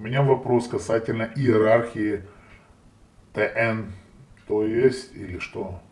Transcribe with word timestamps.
У 0.00 0.02
меня 0.02 0.22
вопрос 0.22 0.66
касательно 0.66 1.30
иерархии 1.36 2.22
ТН, 3.34 3.92
то 4.48 4.64
есть 4.64 5.14
или 5.14 5.38
что? 5.38 5.82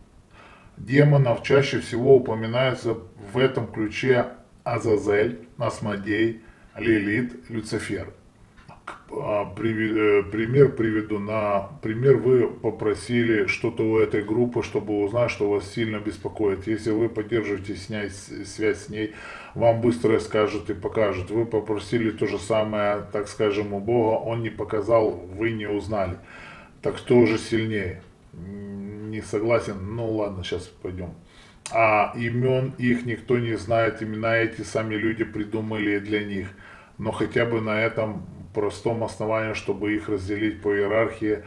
Демонов 0.78 1.42
чаще 1.42 1.80
всего 1.80 2.16
упоминается 2.16 2.94
в 2.94 3.36
этом 3.36 3.70
ключе 3.70 4.28
Азазель, 4.64 5.46
Асмодей, 5.58 6.40
Лилит, 6.78 7.50
Люцифер. 7.50 8.14
А, 9.10 9.44
э, 9.44 10.22
пример 10.30 10.72
приведу. 10.72 11.18
На 11.18 11.70
пример 11.82 12.16
вы 12.16 12.48
попросили 12.48 13.46
что-то 13.46 13.82
у 13.82 13.98
этой 13.98 14.22
группы, 14.22 14.62
чтобы 14.62 15.02
узнать, 15.02 15.30
что 15.30 15.50
вас 15.50 15.70
сильно 15.72 15.98
беспокоит. 15.98 16.66
Если 16.66 16.90
вы 16.90 17.08
поддерживаете 17.08 17.74
снять 17.76 18.12
связь 18.12 18.84
с 18.84 18.88
ней, 18.90 19.14
вам 19.54 19.80
быстро 19.80 20.18
скажут 20.18 20.68
и 20.68 20.74
покажут. 20.74 21.30
Вы 21.30 21.46
попросили 21.46 22.10
то 22.10 22.26
же 22.26 22.38
самое, 22.38 23.06
так 23.12 23.28
скажем, 23.28 23.72
у 23.72 23.80
Бога, 23.80 24.18
он 24.18 24.42
не 24.42 24.50
показал, 24.50 25.10
вы 25.10 25.52
не 25.52 25.66
узнали. 25.66 26.18
Так 26.82 26.96
кто 26.96 27.24
же 27.24 27.38
сильнее? 27.38 28.02
Не 28.32 29.22
согласен? 29.22 29.96
Ну 29.96 30.16
ладно, 30.16 30.44
сейчас 30.44 30.66
пойдем. 30.66 31.14
А 31.72 32.12
имен 32.16 32.74
их 32.78 33.06
никто 33.06 33.38
не 33.38 33.56
знает, 33.56 34.02
имена 34.02 34.36
эти 34.36 34.62
сами 34.62 34.94
люди 34.94 35.24
придумали 35.24 35.98
для 35.98 36.24
них. 36.24 36.48
Но 36.98 37.12
хотя 37.12 37.46
бы 37.46 37.60
на 37.60 37.80
этом 37.80 38.26
простом 38.58 39.04
основании, 39.04 39.54
чтобы 39.54 39.94
их 39.94 40.08
разделить 40.08 40.60
по 40.60 40.74
иерархии, 40.74 41.44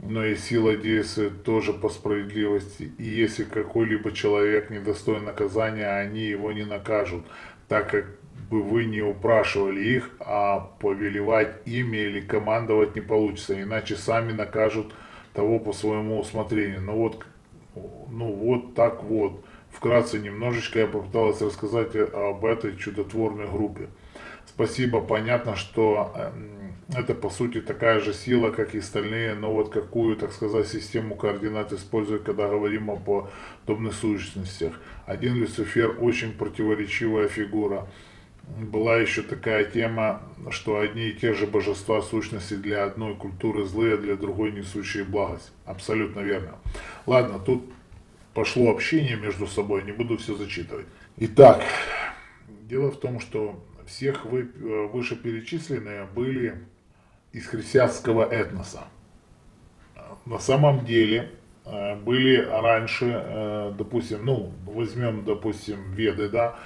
но 0.00 0.24
и 0.24 0.34
сила 0.34 0.74
действует 0.76 1.44
тоже 1.44 1.72
по 1.72 1.88
справедливости. 1.88 2.90
И 2.98 3.04
если 3.04 3.44
какой-либо 3.44 4.10
человек 4.10 4.68
недостоин 4.68 5.24
наказания, 5.24 5.88
они 5.88 6.22
его 6.22 6.50
не 6.50 6.64
накажут, 6.64 7.24
так 7.68 7.90
как 7.90 8.06
бы 8.50 8.62
вы 8.62 8.86
не 8.86 9.00
упрашивали 9.00 9.80
их, 9.80 10.10
а 10.18 10.58
повелевать 10.80 11.54
ими 11.66 11.98
или 11.98 12.20
командовать 12.20 12.96
не 12.96 13.00
получится, 13.00 13.62
иначе 13.62 13.94
сами 13.94 14.32
накажут 14.32 14.92
того 15.34 15.60
по 15.60 15.72
своему 15.72 16.18
усмотрению. 16.18 16.80
Ну 16.80 16.96
вот, 16.96 17.24
ну 18.10 18.32
вот 18.32 18.74
так 18.74 19.04
вот. 19.04 19.44
Вкратце 19.70 20.18
немножечко 20.18 20.80
я 20.80 20.88
попыталась 20.88 21.40
рассказать 21.40 21.94
об 21.94 22.44
этой 22.44 22.76
чудотворной 22.76 23.46
группе. 23.46 23.86
Спасибо, 24.54 25.00
понятно, 25.00 25.54
что 25.54 26.12
эм, 26.16 26.74
это 26.92 27.14
по 27.14 27.30
сути 27.30 27.60
такая 27.60 28.00
же 28.00 28.12
сила, 28.12 28.50
как 28.50 28.74
и 28.74 28.78
остальные, 28.78 29.34
но 29.34 29.52
вот 29.52 29.70
какую, 29.70 30.16
так 30.16 30.32
сказать, 30.32 30.66
систему 30.66 31.14
координат 31.14 31.72
используют, 31.72 32.24
когда 32.24 32.48
говорим 32.48 32.90
о 32.90 32.96
подобных 32.96 33.94
сущностях. 33.94 34.72
Один 35.06 35.36
Люцифер 35.36 35.96
очень 36.00 36.32
противоречивая 36.32 37.28
фигура. 37.28 37.86
Была 38.58 38.96
еще 38.96 39.22
такая 39.22 39.64
тема, 39.64 40.20
что 40.50 40.80
одни 40.80 41.10
и 41.10 41.12
те 41.12 41.32
же 41.32 41.46
божества 41.46 42.02
сущности 42.02 42.54
для 42.54 42.82
одной 42.82 43.14
культуры 43.14 43.64
злые, 43.64 43.96
для 43.98 44.16
другой 44.16 44.50
несущие 44.50 45.04
благость. 45.04 45.52
Абсолютно 45.64 46.20
верно. 46.20 46.56
Ладно, 47.06 47.38
тут 47.38 47.64
пошло 48.34 48.72
общение 48.72 49.16
между 49.16 49.46
собой, 49.46 49.84
не 49.84 49.92
буду 49.92 50.18
все 50.18 50.34
зачитывать. 50.34 50.86
Итак, 51.18 51.62
дело 52.62 52.90
в 52.90 52.98
том, 52.98 53.20
что 53.20 53.62
всех 53.90 54.24
вы, 54.24 54.42
э, 54.42 54.86
вышеперечисленные 54.92 56.04
были 56.04 56.54
из 57.32 57.46
христианского 57.46 58.24
этноса. 58.24 58.84
На 60.26 60.38
самом 60.38 60.84
деле 60.84 61.30
э, 61.64 61.96
были 61.96 62.36
раньше, 62.36 63.06
э, 63.06 63.72
допустим, 63.76 64.24
ну, 64.24 64.52
возьмем, 64.64 65.24
допустим, 65.24 65.92
веды, 65.92 66.28
да, 66.28 66.56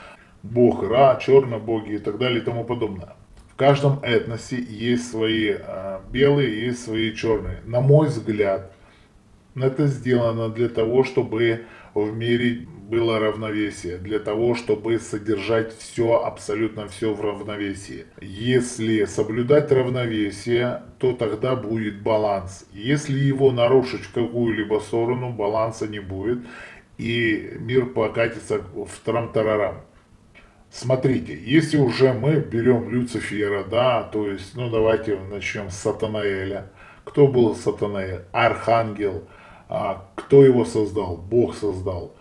бог 0.43 0.83
Ра, 0.83 1.19
чернобоги 1.21 1.95
и 1.95 1.99
так 1.99 2.19
далее 2.19 2.41
и 2.41 2.45
тому 2.45 2.65
подобное. 2.65 3.15
В 3.53 3.57
каждом 3.57 4.01
этносе 4.03 4.61
есть 4.61 5.11
свои 5.11 5.57
белые, 6.11 6.67
есть 6.67 6.85
свои 6.85 7.15
черные. 7.15 7.61
На 7.65 7.81
мой 7.81 8.09
взгляд, 8.09 8.73
это 9.55 9.87
сделано 9.87 10.49
для 10.49 10.69
того, 10.69 11.05
чтобы 11.05 11.65
в 11.95 12.13
мире 12.15 12.67
было 12.89 13.19
равновесие, 13.19 13.97
для 13.99 14.19
того, 14.19 14.55
чтобы 14.55 14.99
содержать 14.99 15.77
все, 15.79 16.23
абсолютно 16.23 16.87
все 16.89 17.15
в 17.15 17.21
равновесии. 17.21 18.07
Если 18.21 19.05
соблюдать 19.05 19.73
равновесие, 19.73 20.83
то 20.99 21.13
тогда 21.13 21.57
будет 21.57 22.03
баланс. 22.03 22.67
Если 22.73 23.19
его 23.19 23.53
нарушить 23.53 24.03
в 24.03 24.13
какую-либо 24.13 24.81
сторону, 24.81 25.33
баланса 25.33 25.89
не 25.89 26.01
будет, 26.01 26.41
и 26.99 27.57
мир 27.59 27.87
покатится 27.87 28.59
в 28.59 29.01
трам-тарарам. 29.05 29.77
Смотрите, 30.71 31.39
если 31.41 31.77
уже 31.79 32.13
мы 32.13 32.41
берем 32.41 32.91
Люцифера, 32.91 33.65
да, 33.65 34.03
то 34.03 34.29
есть, 34.29 34.57
ну 34.57 34.71
давайте 34.71 35.19
начнем 35.31 35.71
с 35.71 35.77
Сатанаэля. 35.77 36.71
Кто 37.05 37.29
был 37.29 37.55
Сатанаэль? 37.55 38.25
Архангел. 38.33 39.23
А 39.23 39.35
кто 39.69 40.45
его 40.45 40.65
создал? 40.65 41.17
Бог 41.17 41.55
создал 41.55 42.15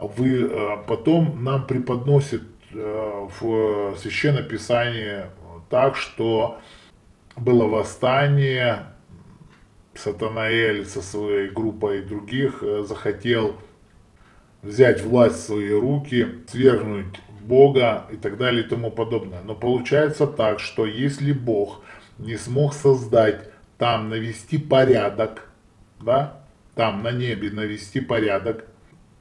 вы 0.00 0.48
э, 0.50 0.76
потом 0.86 1.44
нам 1.44 1.66
преподносит 1.66 2.42
э, 2.72 3.28
в 3.40 3.96
Священном 3.98 4.48
Писании 4.48 5.24
так, 5.68 5.96
что 5.96 6.58
было 7.36 7.66
восстание, 7.66 8.86
Сатанаэль 9.94 10.86
со 10.86 11.02
своей 11.02 11.50
группой 11.50 12.02
других 12.02 12.62
э, 12.62 12.84
захотел 12.88 13.56
взять 14.62 15.02
власть 15.02 15.36
в 15.36 15.46
свои 15.46 15.72
руки, 15.72 16.26
свергнуть 16.48 17.20
Бога 17.40 18.06
и 18.10 18.16
так 18.16 18.36
далее 18.38 18.64
и 18.64 18.68
тому 18.68 18.90
подобное. 18.90 19.42
Но 19.42 19.54
получается 19.54 20.26
так, 20.26 20.60
что 20.60 20.86
если 20.86 21.32
Бог 21.32 21.82
не 22.18 22.36
смог 22.36 22.74
создать 22.74 23.50
там, 23.78 24.10
навести 24.10 24.58
порядок, 24.58 25.50
да, 26.00 26.39
там 26.80 27.02
на 27.02 27.12
небе 27.12 27.50
навести 27.50 28.00
порядок, 28.00 28.64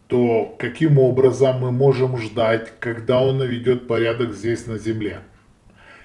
то 0.08 0.56
каким 0.58 0.98
образом 0.98 1.60
мы 1.60 1.74
можем 1.74 2.18
ждать, 2.18 2.72
когда 2.80 3.20
он 3.22 3.40
наведет 3.40 3.86
порядок 3.86 4.32
здесь 4.34 4.66
на 4.66 4.78
земле? 4.78 5.20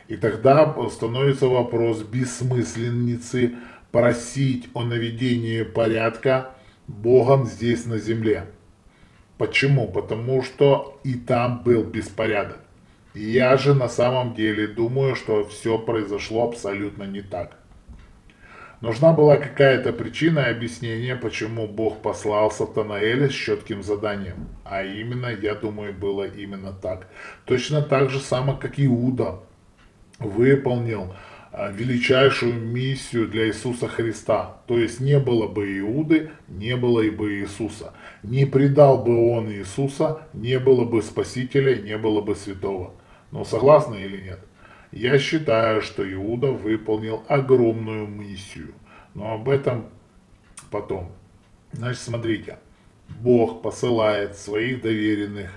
И 0.09 0.17
тогда 0.17 0.75
становится 0.91 1.47
вопрос 1.47 2.03
бессмысленницы 2.03 3.55
просить 3.93 4.69
о 4.75 4.83
наведении 4.83 5.63
порядка 5.63 6.51
Богом 6.89 7.47
здесь 7.47 7.87
на 7.87 7.99
земле. 7.99 8.47
Почему? 9.39 9.87
Потому 9.87 10.43
что 10.43 11.01
и 11.05 11.15
там 11.15 11.63
был 11.63 11.85
беспорядок. 11.85 12.59
Я 13.15 13.57
же 13.57 13.75
на 13.75 13.89
самом 13.89 14.35
деле 14.35 14.67
думаю, 14.67 15.15
что 15.15 15.47
все 15.47 15.79
произошло 15.79 16.49
абсолютно 16.49 17.05
не 17.05 17.23
так. 17.23 17.57
Нужна 18.85 19.15
была 19.15 19.39
какая-то 19.39 19.95
причина 19.95 20.41
и 20.41 20.51
объяснение, 20.51 21.17
почему 21.17 21.67
Бог 21.67 22.03
послал 22.03 22.51
Сатанаэля 22.51 23.31
с 23.31 23.33
четким 23.33 23.83
заданием. 23.83 24.49
А 24.63 24.83
именно, 24.85 25.29
я 25.29 25.55
думаю, 25.55 25.95
было 25.95 26.25
именно 26.29 26.71
так. 26.71 27.09
Точно 27.47 27.81
так 27.81 28.11
же 28.11 28.21
само, 28.21 28.59
как 28.59 28.75
Иуда 28.77 29.41
выполнил 30.19 31.15
а, 31.51 31.71
величайшую 31.71 32.53
миссию 32.53 33.27
для 33.27 33.47
Иисуса 33.47 33.89
Христа. 33.89 34.59
То 34.67 34.77
есть 34.77 35.01
не 35.01 35.19
было 35.19 35.49
бы 35.49 35.79
Иуды, 35.79 36.33
не 36.47 36.77
было 36.77 37.01
и 37.01 37.09
бы 37.09 37.37
Иисуса. 37.37 37.95
Не 38.23 38.45
предал 38.45 39.03
бы 39.03 39.31
он 39.31 39.51
Иисуса, 39.51 40.29
не 40.35 40.59
было 40.59 40.85
бы 40.85 41.01
Спасителя, 41.01 41.75
не 41.77 41.97
было 41.97 42.21
бы 42.21 42.37
Святого. 42.37 42.93
Но 43.31 43.47
согласны 43.47 43.95
или 43.95 44.21
нет? 44.21 44.41
Я 44.95 45.19
считаю, 45.19 45.83
что 45.83 46.09
Иуда 46.13 46.53
выполнил 46.53 47.25
огромную 47.27 48.07
миссию. 48.07 48.75
Но 49.15 49.35
об 49.35 49.49
этом 49.49 49.87
потом. 50.71 51.11
Значит, 51.73 52.01
смотрите. 52.01 52.59
Бог 53.09 53.61
посылает 53.61 54.37
своих 54.37 54.83
доверенных, 54.83 55.51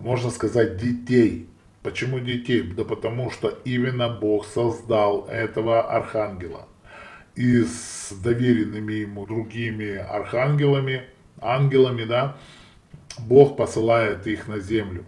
можно 0.00 0.28
сказать, 0.30 0.76
детей. 0.76 1.48
Почему 1.82 2.20
детей? 2.20 2.60
Да 2.60 2.84
потому 2.84 3.30
что 3.30 3.48
именно 3.64 4.10
Бог 4.10 4.44
создал 4.44 5.26
этого 5.28 5.90
архангела. 5.90 6.68
И 7.34 7.64
с 7.64 8.12
доверенными 8.22 8.92
ему 8.92 9.24
другими 9.24 9.96
архангелами, 9.96 11.04
ангелами, 11.40 12.04
да, 12.04 12.36
Бог 13.18 13.56
посылает 13.56 14.26
их 14.26 14.46
на 14.46 14.60
землю. 14.60 15.06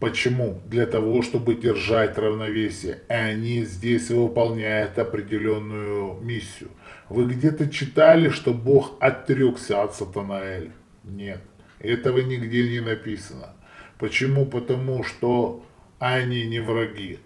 Почему? 0.00 0.62
Для 0.66 0.86
того, 0.86 1.22
чтобы 1.22 1.56
держать 1.56 2.18
равновесие. 2.18 3.02
И 3.08 3.12
они 3.12 3.64
здесь 3.64 4.10
выполняют 4.10 4.98
определенную 4.98 6.20
миссию. 6.20 6.70
Вы 7.08 7.26
где-то 7.26 7.68
читали, 7.68 8.28
что 8.28 8.54
Бог 8.54 8.96
отрекся 9.00 9.82
от 9.82 9.94
Сатанаэля? 9.94 10.72
Нет. 11.02 11.40
Этого 11.80 12.18
нигде 12.18 12.68
не 12.68 12.80
написано. 12.80 13.54
Почему? 13.98 14.46
Потому 14.46 15.02
что 15.02 15.64
они 15.98 16.46
не 16.46 16.60
враги. 16.60 17.18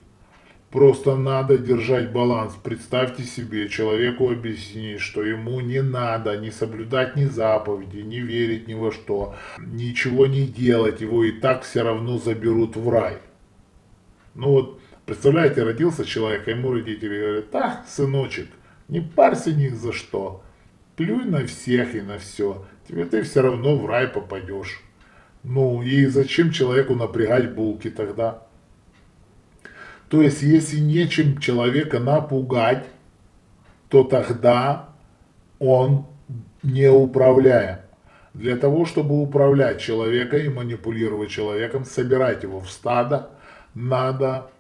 Просто 0.73 1.17
надо 1.17 1.59
держать 1.59 2.13
баланс. 2.13 2.55
Представьте 2.63 3.25
себе, 3.25 3.69
человеку 3.69 4.31
объяснить, 4.31 5.01
что 5.01 5.23
ему 5.23 5.61
не 5.61 5.83
надо 5.83 6.39
не 6.39 6.51
соблюдать 6.51 7.15
ни 7.15 7.27
заповеди, 7.27 7.99
не 7.99 8.21
верить 8.21 8.67
ни 8.69 8.75
во 8.75 8.91
что, 8.91 9.35
ничего 9.59 10.27
не 10.27 10.47
делать, 10.47 11.03
его 11.03 11.25
и 11.25 11.33
так 11.33 11.63
все 11.63 11.83
равно 11.83 12.19
заберут 12.19 12.77
в 12.77 12.89
рай. 12.89 13.19
Ну 14.35 14.49
вот, 14.49 14.81
Представляете, 15.05 15.65
родился 15.65 16.05
человек, 16.05 16.47
а 16.47 16.53
ему 16.53 16.73
родители 16.73 17.21
говорят, 17.21 17.51
да, 17.51 17.85
сыночек, 17.89 18.49
не 18.89 19.01
парься 19.01 19.53
ни 19.53 19.69
за 19.69 19.93
что, 19.93 20.45
плюй 20.97 21.25
на 21.25 21.45
всех 21.45 21.97
и 21.97 22.01
на 22.01 22.19
все, 22.19 22.65
тебе 22.89 23.05
ты 23.05 23.23
все 23.23 23.43
равно 23.43 23.77
в 23.77 23.85
рай 23.87 24.07
попадешь. 24.07 24.81
Ну 25.43 25.83
и 25.83 26.07
зачем 26.07 26.53
человеку 26.53 26.95
напрягать 26.95 27.53
булки 27.53 27.91
тогда? 27.91 28.47
То 30.13 30.21
есть, 30.21 30.43
если 30.43 30.79
нечем 30.79 31.39
человека 31.39 31.99
напугать, 31.99 32.85
то 33.89 34.05
тогда 34.05 34.91
он 35.59 36.05
не 36.63 36.91
управляем. 36.91 37.79
Для 38.35 38.59
того, 38.59 38.85
чтобы 38.85 39.23
управлять 39.23 39.81
человеком 39.81 40.41
и 40.41 40.49
манипулировать 40.51 41.31
человеком, 41.31 41.87
собирать 41.87 42.43
его 42.43 42.61
в 42.61 42.71
стадо, 42.71 43.31
надо 43.75 44.51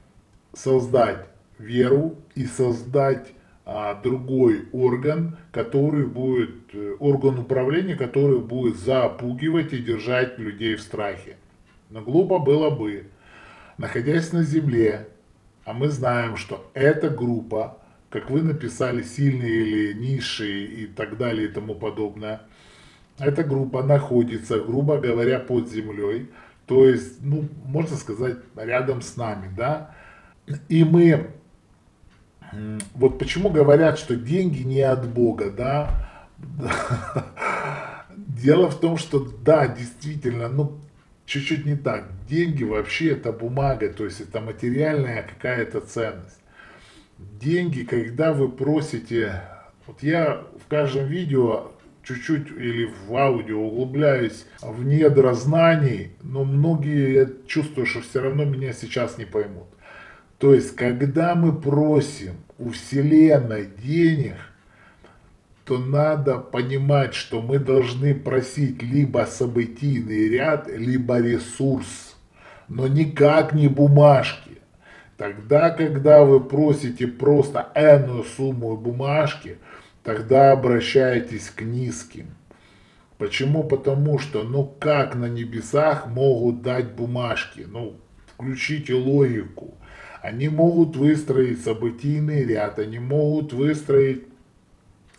создать 0.54 1.26
веру 1.58 2.16
и 2.34 2.46
создать 2.46 3.28
а, 3.66 4.00
другой 4.02 4.70
орган, 4.72 5.36
который 5.50 6.06
будет, 6.06 6.74
э, 6.74 6.96
орган 6.98 7.40
управления, 7.40 7.94
который 7.94 8.38
будет 8.38 8.78
запугивать 8.78 9.74
и 9.74 9.82
держать 9.82 10.38
людей 10.38 10.76
в 10.76 10.80
страхе. 10.80 11.36
Но 11.90 12.00
глупо 12.00 12.38
было 12.38 12.70
бы, 12.70 13.04
находясь 13.76 14.32
на 14.32 14.44
земле, 14.44 15.08
а 15.64 15.72
мы 15.72 15.88
знаем, 15.88 16.36
что 16.36 16.70
эта 16.74 17.08
группа, 17.08 17.78
как 18.10 18.30
вы 18.30 18.42
написали, 18.42 19.02
сильные 19.02 19.62
или 19.62 19.92
низшие 19.92 20.66
и 20.66 20.86
так 20.86 21.16
далее 21.16 21.48
и 21.48 21.52
тому 21.52 21.74
подобное, 21.74 22.42
эта 23.18 23.44
группа 23.44 23.82
находится, 23.82 24.58
грубо 24.58 24.98
говоря, 24.98 25.38
под 25.38 25.70
землей, 25.70 26.30
то 26.66 26.86
есть, 26.86 27.22
ну, 27.22 27.48
можно 27.66 27.96
сказать, 27.96 28.38
рядом 28.56 29.02
с 29.02 29.16
нами, 29.16 29.52
да, 29.56 29.94
и 30.68 30.84
мы, 30.84 31.30
вот 32.94 33.18
почему 33.18 33.50
говорят, 33.50 33.98
что 33.98 34.16
деньги 34.16 34.62
не 34.62 34.80
от 34.80 35.08
Бога, 35.08 35.50
да, 35.50 36.08
дело 38.16 38.70
в 38.70 38.80
том, 38.80 38.96
что 38.96 39.20
да, 39.20 39.68
действительно, 39.68 40.48
ну, 40.48 40.78
чуть-чуть 41.26 41.66
не 41.66 41.76
так. 41.76 42.08
Деньги 42.28 42.64
вообще 42.64 43.12
это 43.12 43.32
бумага, 43.32 43.88
то 43.88 44.04
есть 44.04 44.20
это 44.20 44.40
материальная 44.40 45.22
какая-то 45.22 45.80
ценность. 45.80 46.40
Деньги, 47.18 47.82
когда 47.82 48.32
вы 48.32 48.48
просите, 48.48 49.42
вот 49.86 50.02
я 50.02 50.42
в 50.64 50.68
каждом 50.68 51.06
видео 51.06 51.72
чуть-чуть 52.02 52.50
или 52.50 52.90
в 53.06 53.16
аудио 53.16 53.60
углубляюсь 53.60 54.46
в 54.60 54.84
недра 54.84 55.34
знаний, 55.34 56.12
но 56.22 56.44
многие, 56.44 57.14
я 57.14 57.28
чувствую, 57.46 57.86
что 57.86 58.00
все 58.00 58.20
равно 58.20 58.44
меня 58.44 58.72
сейчас 58.72 59.18
не 59.18 59.24
поймут. 59.24 59.68
То 60.38 60.54
есть, 60.54 60.74
когда 60.74 61.36
мы 61.36 61.52
просим 61.52 62.34
у 62.58 62.70
Вселенной 62.70 63.68
денег, 63.82 64.34
то 65.72 65.78
надо 65.78 66.36
понимать, 66.36 67.14
что 67.14 67.40
мы 67.40 67.58
должны 67.58 68.14
просить 68.14 68.82
либо 68.82 69.26
событийный 69.26 70.28
ряд, 70.28 70.68
либо 70.68 71.18
ресурс, 71.18 72.14
но 72.68 72.86
никак 72.88 73.54
не 73.54 73.68
бумажки. 73.68 74.58
Тогда, 75.16 75.70
когда 75.70 76.24
вы 76.24 76.40
просите 76.40 77.06
просто 77.06 77.70
энную 77.74 78.24
сумму 78.24 78.76
бумажки, 78.76 79.56
тогда 80.04 80.52
обращайтесь 80.52 81.48
к 81.48 81.62
низким. 81.62 82.26
Почему? 83.16 83.64
Потому 83.64 84.18
что, 84.18 84.42
ну 84.42 84.70
как 84.78 85.14
на 85.14 85.26
небесах 85.26 86.06
могут 86.06 86.60
дать 86.60 86.92
бумажки? 86.92 87.64
Ну, 87.66 87.96
включите 88.26 88.92
логику. 88.92 89.72
Они 90.20 90.50
могут 90.50 90.96
выстроить 90.96 91.64
событийный 91.64 92.44
ряд, 92.44 92.78
они 92.78 92.98
могут 92.98 93.54
выстроить 93.54 94.31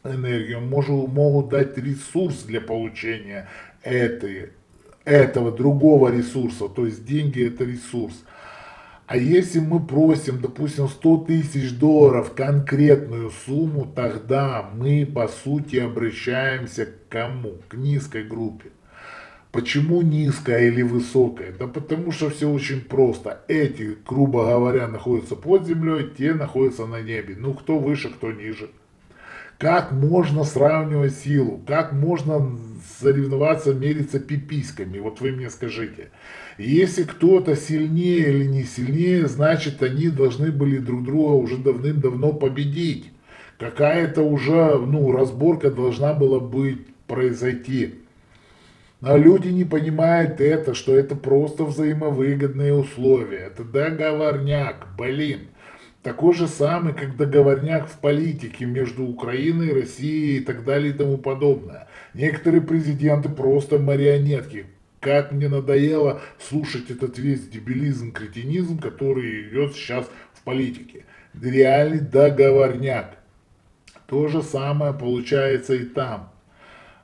энергию, 0.03 0.61
могут, 0.61 1.11
могут 1.11 1.49
дать 1.49 1.77
ресурс 1.77 2.43
для 2.43 2.61
получения 2.61 3.47
этой, 3.81 4.51
этого 5.05 5.51
другого 5.51 6.15
ресурса. 6.15 6.67
То 6.67 6.85
есть 6.85 7.05
деньги 7.05 7.47
это 7.47 7.63
ресурс. 7.63 8.23
А 9.05 9.17
если 9.17 9.59
мы 9.59 9.85
просим, 9.85 10.39
допустим, 10.41 10.87
100 10.87 11.17
тысяч 11.27 11.77
долларов 11.77 12.33
конкретную 12.33 13.31
сумму, 13.45 13.85
тогда 13.85 14.69
мы 14.73 15.05
по 15.05 15.27
сути 15.27 15.75
обращаемся 15.75 16.85
к 16.85 17.09
кому? 17.09 17.57
К 17.67 17.75
низкой 17.75 18.23
группе. 18.23 18.69
Почему 19.51 20.01
низкая 20.01 20.67
или 20.69 20.81
высокая? 20.81 21.51
Да 21.51 21.67
потому 21.67 22.11
что 22.11 22.31
все 22.31 22.49
очень 22.49 22.81
просто. 22.81 23.43
Эти, 23.47 23.95
грубо 24.07 24.45
говоря, 24.45 24.87
находятся 24.87 25.35
под 25.35 25.67
землей, 25.67 26.09
те 26.17 26.33
находятся 26.33 26.87
на 26.87 27.01
небе. 27.01 27.35
Ну, 27.37 27.53
кто 27.53 27.77
выше, 27.77 28.09
кто 28.09 28.31
ниже. 28.31 28.71
Как 29.63 29.93
можно 29.93 30.43
сравнивать 30.43 31.15
силу? 31.15 31.61
Как 31.65 31.93
можно 31.93 32.59
соревноваться, 32.99 33.73
мериться 33.73 34.19
пиписьками? 34.19 34.99
Вот 34.99 35.21
вы 35.21 35.31
мне 35.31 35.49
скажите. 35.49 36.09
Если 36.57 37.03
кто-то 37.03 37.55
сильнее 37.55 38.27
или 38.27 38.43
не 38.43 38.65
сильнее, 38.65 39.25
значит 39.25 39.81
они 39.81 40.09
должны 40.09 40.51
были 40.51 40.79
друг 40.79 41.05
друга 41.05 41.31
уже 41.31 41.55
давным-давно 41.55 42.33
победить. 42.33 43.09
Какая-то 43.57 44.23
уже 44.23 44.77
ну, 44.77 45.13
разборка 45.13 45.71
должна 45.71 46.13
была 46.13 46.41
быть 46.41 46.85
произойти. 47.07 48.01
Но 48.99 49.15
люди 49.15 49.47
не 49.47 49.63
понимают 49.63 50.41
это, 50.41 50.73
что 50.73 50.93
это 50.93 51.15
просто 51.15 51.63
взаимовыгодные 51.63 52.73
условия. 52.73 53.47
Это 53.47 53.63
договорняк, 53.63 54.87
блин. 54.97 55.47
Такой 56.03 56.33
же 56.33 56.49
самый, 56.49 56.93
как 56.93 57.15
договорняк 57.15 57.87
в 57.87 57.97
политике 57.99 58.65
между 58.65 59.05
Украиной, 59.05 59.73
Россией 59.73 60.37
и 60.37 60.39
так 60.41 60.65
далее 60.65 60.93
и 60.93 60.97
тому 60.97 61.17
подобное. 61.17 61.87
Некоторые 62.13 62.61
президенты 62.61 63.29
просто 63.29 63.79
марионетки. 63.79 64.65
Как 64.99 65.31
мне 65.31 65.47
надоело 65.47 66.21
слушать 66.39 66.91
этот 66.91 67.17
весь 67.17 67.47
дебилизм, 67.47 68.11
кретинизм, 68.11 68.79
который 68.79 69.47
идет 69.47 69.75
сейчас 69.75 70.09
в 70.33 70.43
политике. 70.43 71.05
Реальный 71.41 72.01
договорняк. 72.01 73.17
То 74.05 74.27
же 74.27 74.41
самое 74.41 74.93
получается 74.93 75.73
и 75.73 75.85
там 75.85 76.33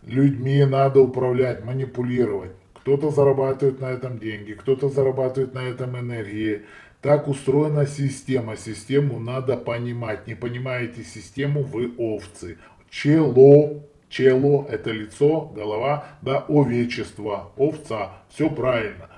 людьми 0.04 0.64
надо 0.66 1.02
управлять, 1.02 1.64
манипулировать. 1.64 2.52
Кто-то 2.74 3.12
зарабатывает 3.12 3.80
на 3.80 3.92
этом 3.92 4.20
деньги, 4.20 4.54
кто-то 4.54 4.90
зарабатывает 4.90 5.54
на 5.54 5.64
этом 5.64 5.98
энергии. 5.98 6.64
Так 7.02 7.28
устроена 7.28 7.86
система. 7.86 8.58
Систему 8.58 9.20
надо 9.20 9.56
понимать. 9.56 10.28
Не 10.28 10.36
понимаете 10.36 11.04
систему, 11.04 11.64
вы 11.64 11.94
овцы. 11.98 12.58
Чело, 12.90 13.84
чело– 14.10 14.68
это 14.70 14.92
лицо, 14.92 15.42
голова, 15.56 16.08
да, 16.22 16.40
овечество, 16.50 17.52
овца. 17.56 18.24
Все 18.30 18.50
правильно. 18.50 19.10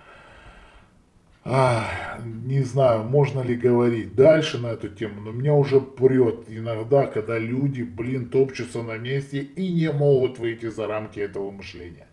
А, 1.44 2.20
не 2.24 2.62
знаю, 2.62 3.04
можно 3.04 3.42
ли 3.42 3.56
говорить 3.56 4.14
дальше 4.14 4.60
на 4.60 4.68
эту 4.68 4.90
тему, 4.90 5.22
но 5.22 5.32
меня 5.32 5.56
уже 5.56 5.82
прет 5.82 6.44
иногда, 6.48 7.08
когда 7.08 7.40
люди, 7.40 7.82
блин, 7.82 8.30
топчутся 8.30 8.84
на 8.84 8.98
месте 8.98 9.40
и 9.40 9.74
не 9.74 9.92
могут 9.92 10.38
выйти 10.38 10.70
за 10.70 10.86
рамки 10.86 11.20
этого 11.20 11.50
мышления. 11.50 12.06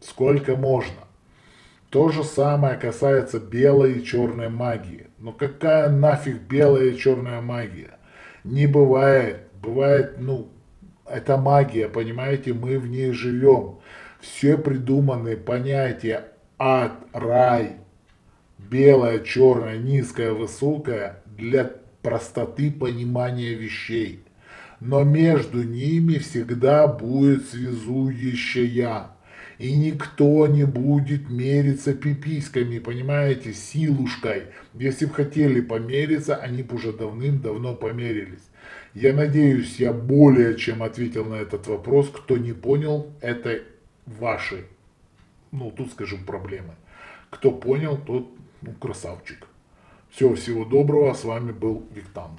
Сколько 0.00 0.56
можно. 0.56 0.94
То 1.94 2.08
же 2.08 2.24
самое 2.24 2.76
касается 2.76 3.38
белой 3.38 3.92
и 4.00 4.04
черной 4.04 4.48
магии. 4.48 5.06
Но 5.18 5.30
какая 5.30 5.88
нафиг 5.88 6.40
белая 6.40 6.86
и 6.86 6.98
черная 6.98 7.40
магия? 7.40 8.00
Не 8.42 8.66
бывает. 8.66 9.42
Бывает, 9.62 10.16
ну, 10.18 10.48
это 11.06 11.36
магия, 11.36 11.88
понимаете, 11.88 12.52
мы 12.52 12.80
в 12.80 12.88
ней 12.88 13.12
живем. 13.12 13.76
Все 14.18 14.58
придуманные 14.58 15.36
понятия 15.36 16.32
ад, 16.58 16.94
рай, 17.12 17.76
белое, 18.58 19.20
черное, 19.20 19.78
низкое, 19.78 20.32
высокое 20.32 21.22
для 21.26 21.70
простоты 22.02 22.72
понимания 22.72 23.54
вещей. 23.54 24.24
Но 24.80 25.04
между 25.04 25.62
ними 25.62 26.18
всегда 26.18 26.88
будет 26.88 27.48
связующая. 27.50 29.13
И 29.58 29.76
никто 29.76 30.46
не 30.46 30.64
будет 30.64 31.30
мериться 31.30 31.94
пиписьками, 31.94 32.78
понимаете, 32.78 33.52
силушкой. 33.52 34.44
Если 34.74 35.06
бы 35.06 35.14
хотели 35.14 35.60
помериться, 35.60 36.36
они 36.36 36.62
бы 36.62 36.76
уже 36.76 36.92
давным-давно 36.92 37.74
померились. 37.74 38.50
Я 38.94 39.12
надеюсь, 39.12 39.78
я 39.80 39.92
более 39.92 40.56
чем 40.56 40.82
ответил 40.82 41.24
на 41.24 41.34
этот 41.34 41.66
вопрос. 41.66 42.08
Кто 42.08 42.36
не 42.36 42.52
понял, 42.52 43.12
это 43.20 43.60
ваши, 44.06 44.66
ну 45.52 45.70
тут 45.70 45.90
скажем, 45.92 46.24
проблемы. 46.24 46.74
Кто 47.30 47.50
понял, 47.50 47.98
тот 47.98 48.28
ну, 48.62 48.72
красавчик. 48.72 49.46
Все, 50.10 50.32
всего 50.34 50.64
доброго. 50.64 51.12
С 51.12 51.24
вами 51.24 51.52
был 51.52 51.84
Виктан. 51.92 52.38